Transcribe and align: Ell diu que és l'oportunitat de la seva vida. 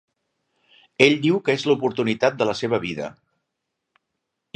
Ell 1.07 1.17
diu 1.25 1.37
que 1.49 1.55
és 1.57 1.65
l'oportunitat 1.71 2.39
de 2.39 2.47
la 2.51 2.55
seva 2.61 2.81
vida. 2.87 3.11